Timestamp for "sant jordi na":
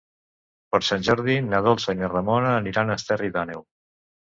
0.87-1.61